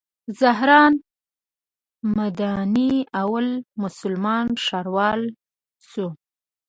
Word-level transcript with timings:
زهران 0.39 0.93
ممداني 2.15 2.91
اول 3.23 3.47
مسلمان 3.83 4.47
ښاروال 4.65 5.21
شو. 5.89 6.07